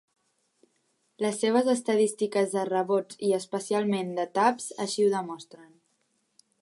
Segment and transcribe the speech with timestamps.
[1.25, 5.71] Les seves estadístiques de rebots i especialment de taps així ho demostren.